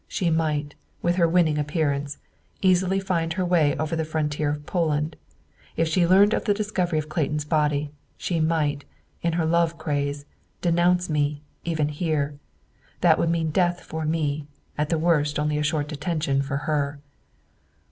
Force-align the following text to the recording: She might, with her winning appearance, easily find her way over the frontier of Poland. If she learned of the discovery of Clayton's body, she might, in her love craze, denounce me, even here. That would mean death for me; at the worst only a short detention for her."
She 0.07 0.31
might, 0.31 0.73
with 1.03 1.17
her 1.17 1.27
winning 1.27 1.59
appearance, 1.59 2.17
easily 2.63 2.99
find 2.99 3.33
her 3.33 3.45
way 3.45 3.77
over 3.77 3.95
the 3.95 4.03
frontier 4.03 4.49
of 4.49 4.65
Poland. 4.65 5.15
If 5.77 5.87
she 5.87 6.07
learned 6.07 6.33
of 6.33 6.45
the 6.45 6.55
discovery 6.55 6.97
of 6.97 7.07
Clayton's 7.07 7.45
body, 7.45 7.91
she 8.17 8.39
might, 8.39 8.83
in 9.21 9.33
her 9.33 9.45
love 9.45 9.77
craze, 9.77 10.25
denounce 10.59 11.07
me, 11.07 11.43
even 11.65 11.89
here. 11.89 12.33
That 13.01 13.19
would 13.19 13.29
mean 13.29 13.51
death 13.51 13.81
for 13.81 14.03
me; 14.03 14.47
at 14.75 14.89
the 14.89 14.97
worst 14.97 15.37
only 15.37 15.59
a 15.59 15.63
short 15.63 15.87
detention 15.87 16.41
for 16.41 16.57
her." 16.65 16.99